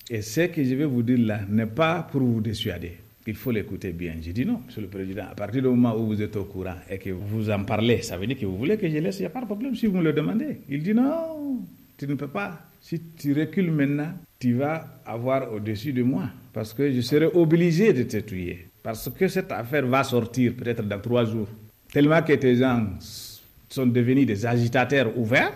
[0.09, 2.97] Et ce que je vais vous dire là n'est pas pour vous dissuader.
[3.25, 4.15] Il faut l'écouter bien.
[4.21, 6.75] J'ai dit non, Monsieur le Président, à partir du moment où vous êtes au courant
[6.89, 9.21] et que vous en parlez, ça veut dire que vous voulez que je laisse, il
[9.21, 10.57] n'y a pas de problème si vous me le demandez.
[10.67, 11.61] Il dit non,
[11.97, 12.59] tu ne peux pas.
[12.81, 16.25] Si tu recules maintenant, tu vas avoir au-dessus de moi.
[16.51, 18.67] Parce que je serai obligé de te tuer.
[18.83, 21.47] Parce que cette affaire va sortir peut-être dans trois jours.
[21.93, 22.87] Tellement que tes gens
[23.69, 25.53] sont devenus des agitateurs ouverts,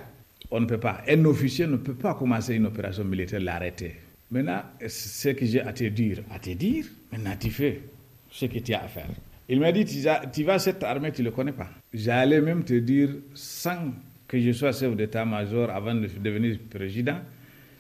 [0.52, 1.02] on ne peut pas.
[1.10, 3.96] Un officier ne peut pas commencer une opération militaire, l'arrêter.
[4.30, 7.82] Maintenant, ce que j'ai à te dire, à te dire, maintenant tu fais
[8.30, 9.10] ce que tu as à faire.
[9.50, 9.84] Il m'a dit,
[10.32, 11.70] tu vas cette armée, tu ne le connais pas.
[11.92, 13.94] J'allais même te dire, sans
[14.28, 17.18] que je sois chef d'état-major avant de devenir président,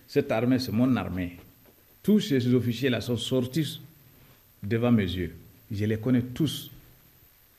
[0.07, 1.37] cette armée, c'est mon armée.
[2.01, 3.81] Tous ces officiers-là sont sortis
[4.63, 5.35] devant mes yeux.
[5.69, 6.71] Je les connais tous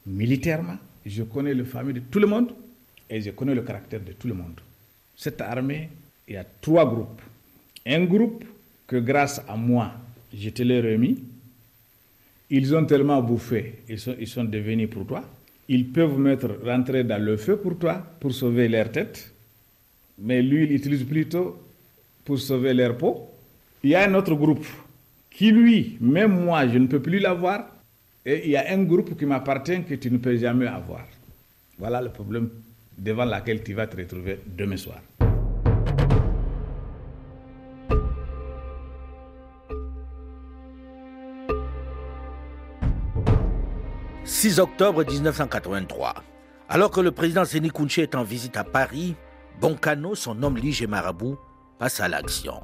[0.07, 2.53] militairement, je connais le famille de tout le monde
[3.09, 4.61] et je connais le caractère de tout le monde.
[5.17, 5.89] Cette armée,
[6.27, 7.23] il y a trois groupes.
[7.87, 8.45] Un groupe
[8.87, 9.93] que grâce à moi,
[10.35, 11.19] je te l'ai remis.
[12.51, 15.25] Ils ont tellement bouffé, ils sont, ils sont devenus pour toi.
[15.69, 19.33] Ils peuvent mettre, rentrer dans le feu pour toi, pour sauver leur tête.
[20.19, 21.59] Mais lui, il utilise plutôt
[22.25, 23.29] pour sauver leur peau.
[23.83, 24.67] Il y a un autre groupe
[25.31, 27.67] qui, lui, même moi, je ne peux plus l'avoir.
[28.31, 31.07] Et il y a un groupe qui m'appartient que tu ne peux jamais avoir.
[31.79, 32.51] Voilà le problème
[32.99, 35.01] devant lequel tu vas te retrouver demain soir.
[44.25, 46.17] 6 octobre 1983.
[46.69, 49.17] Alors que le président Séni Kounché est en visite à Paris,
[49.59, 51.39] Boncano, son homme lige et marabout,
[51.79, 52.61] passe à l'action.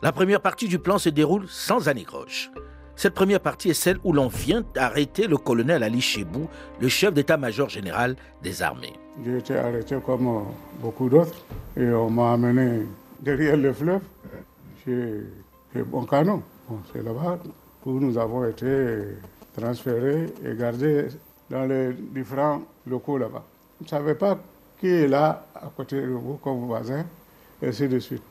[0.00, 2.52] La première partie du plan se déroule sans anicroche.
[3.02, 6.48] Cette première partie est celle où l'on vient arrêter le colonel Ali Chebou,
[6.80, 8.92] le chef d'état-major général des armées.
[9.24, 10.44] J'ai été arrêté comme
[10.80, 11.44] beaucoup d'autres
[11.76, 12.86] et on m'a amené
[13.18, 14.02] derrière le fleuve
[14.84, 15.20] chez,
[15.72, 16.44] chez Boncano.
[16.68, 17.40] Bon, c'est là-bas
[17.84, 18.68] où nous avons été
[19.58, 21.08] transférés et gardés
[21.50, 23.42] dans les différents locaux là-bas.
[23.80, 24.38] Vous ne savez pas
[24.78, 27.04] qui est là à côté de vous comme voisin,
[27.60, 28.22] et ainsi de suite.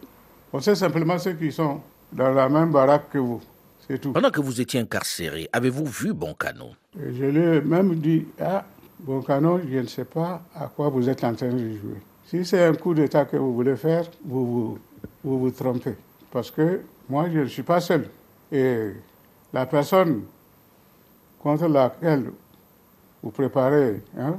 [0.53, 1.81] On sait simplement ceux qui sont
[2.13, 3.41] dans la même baraque que vous.
[3.87, 4.11] C'est tout.
[4.11, 6.71] Pendant que vous étiez incarcéré, avez-vous vu Boncano?
[6.95, 8.65] Je lui ai même dit, ah,
[8.99, 12.01] Boncano, je ne sais pas à quoi vous êtes en train de jouer.
[12.25, 14.79] Si c'est un coup d'État que vous voulez faire, vous vous,
[15.23, 15.95] vous vous trompez.
[16.31, 18.07] Parce que moi, je ne suis pas seul.
[18.51, 18.91] Et
[19.51, 20.23] la personne
[21.39, 22.31] contre laquelle
[23.23, 24.35] vous préparez hein,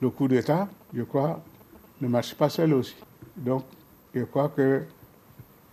[0.00, 1.42] le coup d'État, je crois,
[2.00, 2.96] ne marche pas seul aussi.
[3.36, 3.64] Donc,
[4.14, 4.52] je crois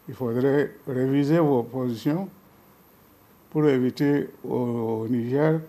[0.09, 2.27] qu'il faudrait réviser vos positions
[3.51, 5.59] pour éviter au Niger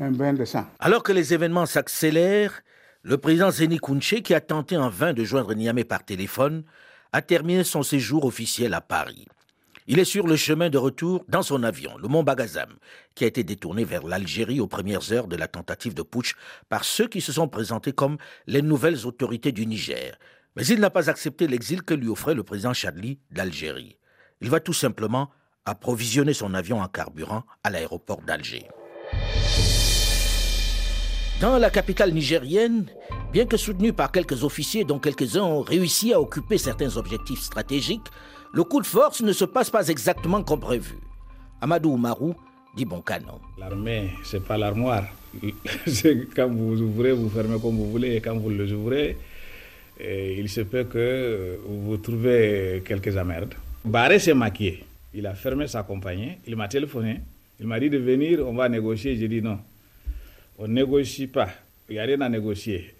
[0.00, 0.66] un bain de sang.
[0.80, 2.62] Alors que les événements s'accélèrent,
[3.04, 6.64] le président Zeni Kounché, qui a tenté en vain de joindre Niamey par téléphone,
[7.12, 9.26] a terminé son séjour officiel à Paris.
[9.86, 12.74] Il est sur le chemin de retour dans son avion, le Mont Bagazam,
[13.14, 16.34] qui a été détourné vers l'Algérie aux premières heures de la tentative de putsch
[16.68, 20.18] par ceux qui se sont présentés comme les nouvelles autorités du Niger.
[20.56, 23.98] Mais il n'a pas accepté l'exil que lui offrait le président Chadli d'Algérie.
[24.40, 25.30] Il va tout simplement
[25.64, 28.66] approvisionner son avion en carburant à l'aéroport d'Alger.
[31.40, 32.86] Dans la capitale nigérienne,
[33.32, 38.08] bien que soutenu par quelques officiers dont quelques-uns ont réussi à occuper certains objectifs stratégiques,
[38.52, 40.98] le coup de force ne se passe pas exactement comme prévu.
[41.60, 42.34] Amadou Oumarou
[42.76, 43.40] dit bon canon.
[43.58, 45.04] L'armée, c'est pas l'armoire.
[45.86, 49.16] C'est quand vous ouvrez, vous fermez comme vous voulez, et quand vous le ouvrez,
[50.00, 53.54] il se peut que vous trouvez quelques emmerdes.
[53.84, 54.84] Barré s'est maquillé.
[55.14, 57.20] Il a fermé sa compagnie, il m'a téléphoné,
[57.58, 59.16] il m'a dit de venir, on va négocier.
[59.16, 59.58] J'ai dit non,
[60.58, 61.48] on ne négocie pas,
[61.88, 62.94] il n'y a rien à négocier.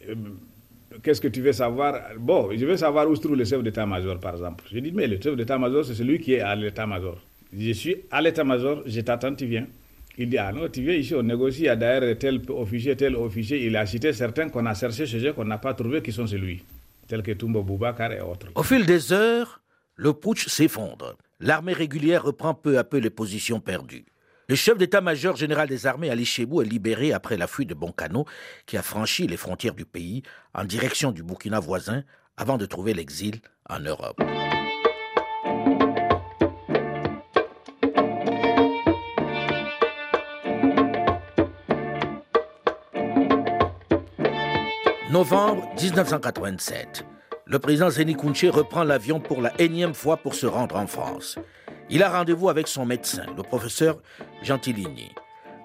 [1.03, 2.01] Qu'est-ce que tu veux savoir?
[2.19, 4.65] Bon, je veux savoir où se trouve le chef d'état-major, par exemple.
[4.73, 7.21] J'ai dit, mais le chef d'état-major, c'est celui qui est à l'état-major.
[7.57, 9.67] Je suis à l'état-major, je t'attends, tu viens.
[10.17, 11.65] Il dit, ah non, tu viens ici, on négocie.
[11.65, 13.67] D'ailleurs tel officier, tel officier.
[13.67, 16.27] Il a cité certains qu'on a cherché chez eux, qu'on n'a pas trouvé, qui sont
[16.27, 16.63] celui,
[17.09, 18.49] tels que Boubacar et autres.
[18.55, 19.63] Au fil des heures,
[19.97, 21.17] le putsch s'effondre.
[21.41, 24.07] L'armée régulière reprend peu à peu les positions perdues.
[24.49, 28.25] Le chef d'état-major général des armées, Ali Chebou, est libéré après la fuite de Boncano,
[28.65, 30.23] qui a franchi les frontières du pays
[30.55, 32.03] en direction du Burkina voisin
[32.37, 34.23] avant de trouver l'exil en Europe.
[45.19, 47.05] Novembre 1987.
[47.45, 51.41] Le président Zeni Kounché reprend l'avion pour la énième fois pour se rendre en France.
[51.91, 53.99] Il a rendez-vous avec son médecin, le professeur
[54.45, 55.11] Gentilini.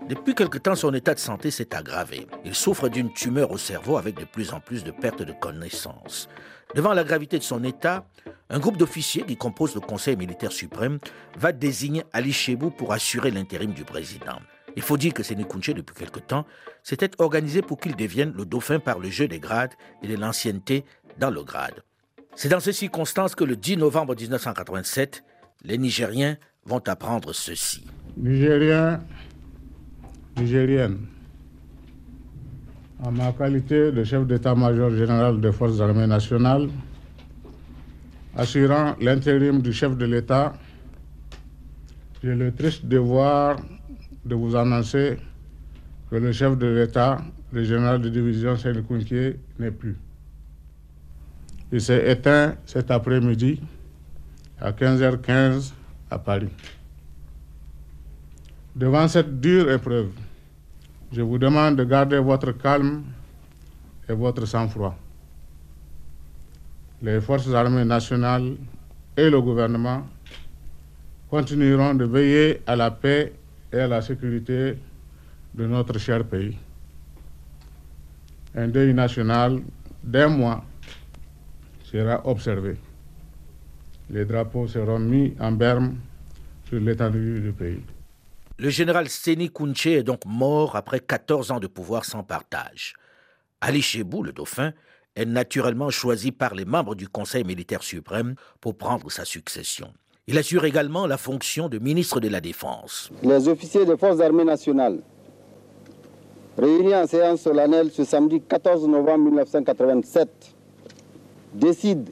[0.10, 2.26] Depuis quelque temps, son état de santé s'est aggravé.
[2.44, 6.30] Il souffre d'une tumeur au cerveau avec de plus en plus de pertes de connaissances.
[6.74, 8.08] Devant la gravité de son état,
[8.50, 10.98] un groupe d'officiers qui compose le Conseil militaire suprême
[11.38, 14.40] va désigner Ali Chebou pour assurer l'intérim du président.
[14.76, 16.46] Il faut dire que Sénékounché, depuis quelque temps,
[16.84, 20.84] s'était organisé pour qu'il devienne le dauphin par le jeu des grades et de l'ancienneté
[21.20, 21.84] dans le grade.
[22.36, 25.24] C'est dans ces circonstances que le 10 novembre 1987,
[25.64, 27.86] les Nigériens vont apprendre ceci.
[28.18, 29.02] Nigériens,
[30.38, 31.06] Nigériennes,
[33.04, 36.70] en ma qualité de chef d'état-major général des forces armées nationales,
[38.36, 40.54] assurant l'intérim du chef de l'État,
[42.24, 43.58] j'ai le triste devoir
[44.26, 45.18] de vous annoncer
[46.10, 49.98] que le chef de l'État, le général de division Sénécountier, n'est plus.
[51.72, 53.62] Il s'est éteint cet après-midi
[54.60, 55.72] à 15h15
[56.10, 56.50] à Paris.
[58.76, 60.10] Devant cette dure épreuve,
[61.12, 63.04] je vous demande de garder votre calme
[64.08, 64.98] et votre sang-froid.
[67.02, 68.56] Les forces armées nationales
[69.18, 70.08] et le gouvernement
[71.30, 73.34] continueront de veiller à la paix
[73.74, 74.78] et à la sécurité
[75.54, 76.58] de notre cher pays.
[78.56, 79.62] Un deuil national
[80.04, 80.64] d'un mois
[81.84, 82.78] sera observé.
[84.10, 85.96] Les drapeaux seront mis en berme
[86.68, 87.82] sur l'étendue du pays.
[88.60, 92.94] Le général Séni Kounché est donc mort après 14 ans de pouvoir sans partage.
[93.60, 94.74] Ali Chebou, le dauphin,
[95.16, 99.92] est naturellement choisi par les membres du Conseil militaire suprême pour prendre sa succession.
[100.26, 103.12] Il assure également la fonction de ministre de la Défense.
[103.24, 105.00] Les officiers des forces armées nationales,
[106.58, 110.30] réunis en séance solennelle ce samedi 14 novembre 1987,
[111.56, 112.10] décident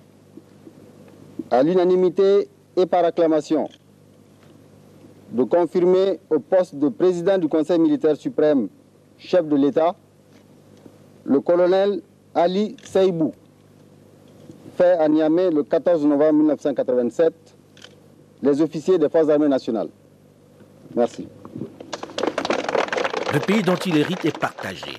[1.50, 3.70] à l'unanimité et par acclamation
[5.32, 8.68] de confirmer au poste de président du Conseil militaire suprême,
[9.18, 9.96] chef de l'État,
[11.24, 12.02] le colonel
[12.36, 13.32] Ali Seibou,
[14.76, 17.51] fait à Niamey le 14 novembre 1987,
[18.42, 19.90] les officiers des forces armées nationales.
[20.96, 21.28] Merci.
[23.34, 24.98] Le pays dont il hérite est partagé.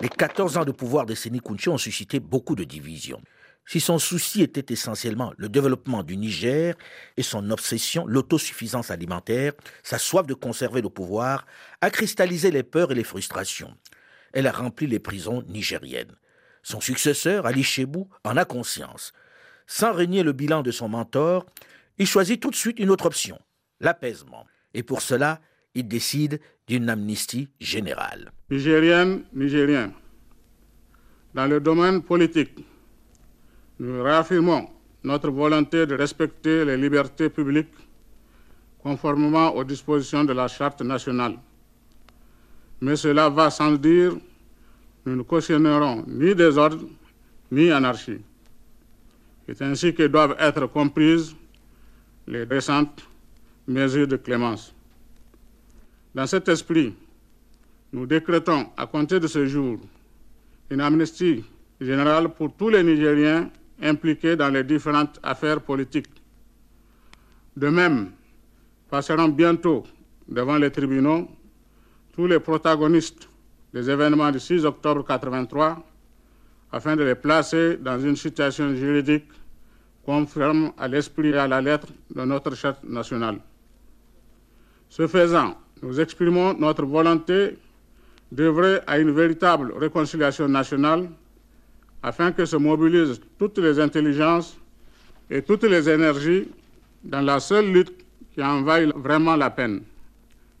[0.00, 3.20] Les 14 ans de pouvoir de Séni ont suscité beaucoup de divisions.
[3.68, 6.74] Si son souci était essentiellement le développement du Niger
[7.16, 11.46] et son obsession, l'autosuffisance alimentaire, sa soif de conserver le pouvoir,
[11.80, 13.74] a cristallisé les peurs et les frustrations.
[14.32, 16.14] Elle a rempli les prisons nigériennes.
[16.62, 19.12] Son successeur, Ali Chebou, en a conscience.
[19.66, 21.44] Sans régner le bilan de son mentor,
[21.98, 23.38] il choisit tout de suite une autre option,
[23.80, 24.46] l'apaisement.
[24.74, 25.40] Et pour cela,
[25.74, 28.32] il décide d'une amnistie générale.
[28.50, 29.92] Nigériennes, Nigériens,
[31.34, 32.64] dans le domaine politique,
[33.78, 34.70] nous réaffirmons
[35.04, 37.74] notre volonté de respecter les libertés publiques
[38.78, 41.36] conformément aux dispositions de la Charte nationale.
[42.80, 44.16] Mais cela va sans dire,
[45.04, 46.86] nous ne cautionnerons ni désordre
[47.50, 48.20] ni anarchie.
[49.46, 51.34] C'est ainsi que doivent être comprises
[52.26, 53.06] les récentes
[53.66, 54.74] mesures de clémence.
[56.14, 56.94] Dans cet esprit,
[57.92, 59.78] nous décrétons à compter de ce jour
[60.70, 61.44] une amnistie
[61.80, 63.50] générale pour tous les Nigériens
[63.82, 66.08] impliqués dans les différentes affaires politiques.
[67.56, 68.10] De même,
[68.90, 69.84] passeront bientôt
[70.28, 71.28] devant les tribunaux
[72.14, 73.28] tous les protagonistes
[73.72, 75.84] des événements du 6 octobre 1983
[76.72, 79.26] afin de les placer dans une situation juridique
[80.06, 83.38] conforme à l'esprit et à la lettre de notre charte nationale.
[84.88, 87.58] Ce faisant, nous exprimons notre volonté
[88.30, 91.10] d'œuvrer à une véritable réconciliation nationale
[92.02, 94.56] afin que se mobilisent toutes les intelligences
[95.28, 96.48] et toutes les énergies
[97.02, 97.92] dans la seule lutte
[98.32, 99.82] qui en vaille vraiment la peine,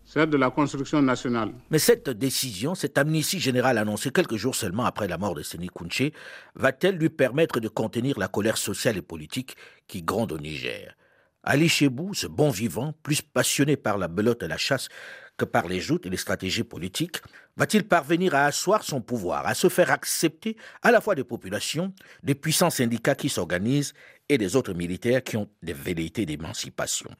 [0.06, 1.50] celle de la construction nationale.
[1.70, 5.68] Mais cette décision, cette amnistie générale annoncée quelques jours seulement après la mort de Séné
[5.68, 6.12] Kounché,
[6.54, 9.56] va-t-elle lui permettre de contenir la colère sociale et politique
[9.88, 10.94] qui gronde au Niger?
[11.42, 14.88] Ali Chebou, ce bon vivant, plus passionné par la belote et la chasse
[15.36, 17.18] que par les joutes et les stratégies politiques,
[17.56, 21.92] va-t-il parvenir à asseoir son pouvoir, à se faire accepter à la fois des populations,
[22.22, 23.92] des puissants syndicats qui s'organisent
[24.28, 27.10] et des autres militaires qui ont des velléités d'émancipation?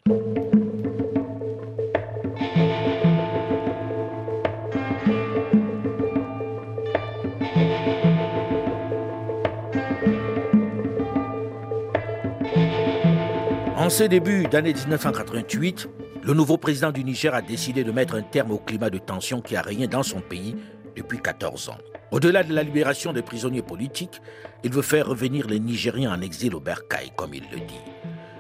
[13.87, 15.89] En ce début d'année 1988,
[16.25, 19.41] le nouveau président du Niger a décidé de mettre un terme au climat de tension
[19.41, 20.57] qui a régné dans son pays
[20.97, 21.79] depuis 14 ans.
[22.11, 24.21] Au-delà de la libération des prisonniers politiques,
[24.65, 27.81] il veut faire revenir les Nigériens en exil au Bercail, comme il le dit.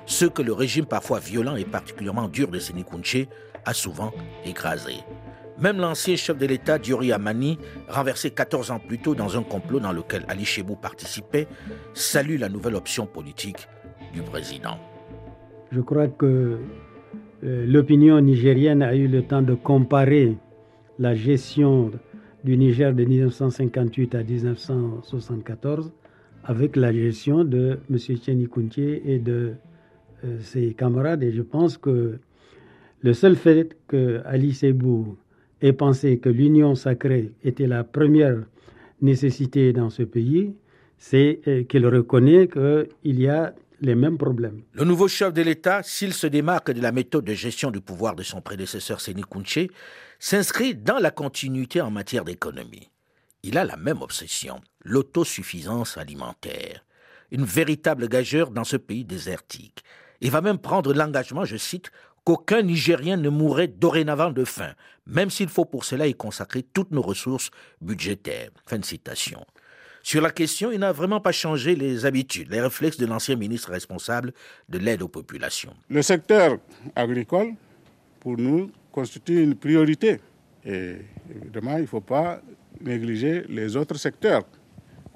[0.04, 3.28] Ce que le régime parfois violent et particulièrement dur de Sénikounché
[3.64, 4.12] a souvent
[4.44, 4.94] écrasé.
[5.60, 7.56] Même l'ancien chef de l'État, Diori Amani,
[7.88, 11.46] renversé 14 ans plus tôt dans un complot dans lequel Ali Chebou participait,
[11.94, 13.68] salue la nouvelle option politique
[14.12, 14.80] du président.
[15.72, 16.58] Je crois que
[17.44, 20.36] euh, l'opinion nigérienne a eu le temps de comparer
[20.98, 21.90] la gestion
[22.44, 25.92] du Niger de 1958 à 1974
[26.44, 27.98] avec la gestion de M.
[27.98, 28.48] Tcheni
[29.04, 29.54] et de
[30.24, 31.24] euh, ses camarades.
[31.24, 32.18] Et je pense que
[33.02, 35.16] le seul fait que Ali Sebou
[35.60, 38.38] ait pensé que l'union sacrée était la première
[39.02, 40.54] nécessité dans ce pays,
[40.96, 44.62] c'est euh, qu'il reconnaît qu'il y a les mêmes problèmes.
[44.72, 48.14] Le nouveau chef de l'État, s'il se démarque de la méthode de gestion du pouvoir
[48.14, 49.22] de son prédécesseur Séni
[50.18, 52.90] s'inscrit dans la continuité en matière d'économie.
[53.42, 56.84] Il a la même obsession, l'autosuffisance alimentaire,
[57.30, 59.84] une véritable gageure dans ce pays désertique.
[60.20, 61.90] Il va même prendre l'engagement, je cite,
[62.24, 64.72] qu'aucun Nigérien ne mourrait dorénavant de faim,
[65.06, 67.50] même s'il faut pour cela y consacrer toutes nos ressources
[67.80, 68.50] budgétaires.
[68.66, 69.46] Fin de citation.
[70.06, 73.72] Sur la question, il n'a vraiment pas changé les habitudes, les réflexes de l'ancien ministre
[73.72, 74.32] responsable
[74.68, 75.74] de l'aide aux populations.
[75.90, 76.58] Le secteur
[76.94, 77.54] agricole,
[78.20, 80.20] pour nous, constitue une priorité.
[80.64, 80.98] Et
[81.34, 82.40] évidemment, il ne faut pas
[82.80, 84.44] négliger les autres secteurs,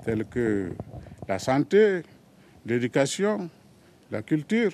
[0.05, 0.73] tels que
[1.29, 2.03] la santé,
[2.67, 3.49] l'éducation,
[4.11, 4.73] la culture.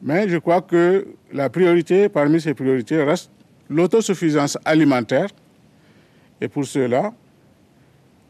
[0.00, 3.32] Mais je crois que la priorité parmi ces priorités reste
[3.68, 5.30] l'autosuffisance alimentaire.
[6.40, 7.12] Et pour cela,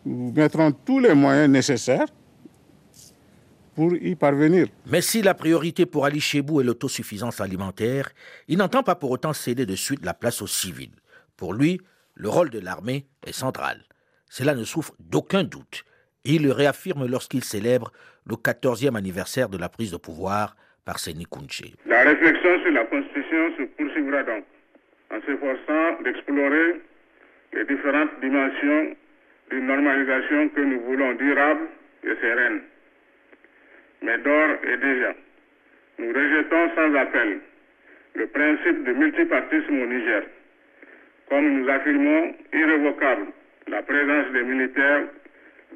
[0.04, 2.06] nous mettrons tous les moyens nécessaires
[3.74, 4.66] pour y parvenir.
[4.90, 8.10] Mais si la priorité pour Ali Chebou est l'autosuffisance alimentaire,
[8.48, 10.94] il n'entend pas pour autant céder de suite la place aux civils.
[11.36, 11.80] Pour lui,
[12.14, 13.82] le rôle de l'armée est central.
[14.28, 15.84] Cela ne souffre d'aucun doute.
[16.24, 17.92] Et il le réaffirme lorsqu'il célèbre
[18.26, 21.74] le 14e anniversaire de la prise de pouvoir par Séni Kounché.
[21.86, 24.44] La réflexion sur la Constitution se poursuivra donc
[25.10, 26.80] en s'efforçant d'explorer
[27.54, 28.96] les différentes dimensions
[29.52, 31.66] d'une normalisation que nous voulons durable
[32.04, 32.62] et sereine.
[34.02, 35.14] Mais d'ores et déjà,
[35.98, 37.38] nous rejetons sans appel
[38.14, 40.22] le principe de multipartisme au Niger,
[41.28, 43.26] comme nous affirmons irrévocable
[43.68, 45.02] la présence des militaires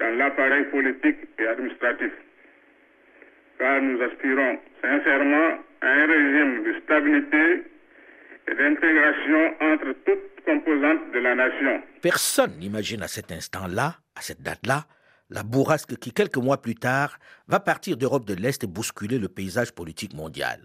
[0.01, 2.13] dans l'appareil politique et administratif,
[3.59, 7.63] car nous aspirons sincèrement à un régime de stabilité
[8.49, 11.83] d'intégration entre toutes composantes de la nation.
[12.01, 14.87] Personne n'imagine à cet instant-là, à cette date-là,
[15.31, 17.19] la bourrasque qui, quelques mois plus tard,
[17.49, 20.61] va partir d'Europe de l'Est et bousculer le paysage politique mondial.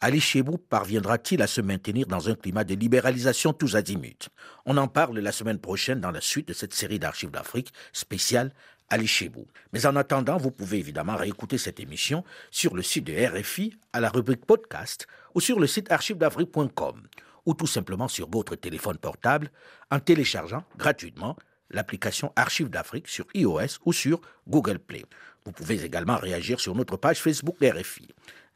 [0.00, 4.28] Ali Chebou parviendra-t-il à se maintenir dans un climat de libéralisation tous azimuts?
[4.64, 8.52] On en parle la semaine prochaine dans la suite de cette série d'archives d'Afrique spéciale
[8.90, 9.46] Ali Chebou.
[9.72, 14.00] Mais en attendant, vous pouvez évidemment réécouter cette émission sur le site de RFI à
[14.00, 17.02] la rubrique podcast ou sur le site archivesdafrique.com
[17.46, 19.50] ou tout simplement sur votre téléphone portable
[19.90, 21.36] en téléchargeant gratuitement
[21.70, 25.04] l'application Archives d'Afrique sur iOS ou sur Google Play.
[25.44, 28.08] Vous pouvez également réagir sur notre page Facebook RFI.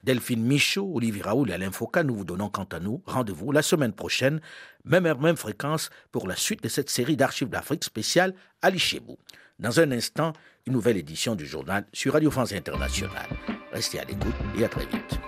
[0.05, 3.63] Delphine Michaud, Olivier Raoul et Alain Foucault, nous vous donnons quant à nous rendez-vous la
[3.63, 4.41] semaine prochaine,
[4.85, 9.17] même heure, même fréquence, pour la suite de cette série d'archives d'Afrique spéciale Ali Chebou.
[9.63, 10.33] Dans un instant,
[10.67, 13.29] une nouvelle édition du journal sur Radio France Internationale.
[13.73, 15.21] Restez à l'écoute et à très vite.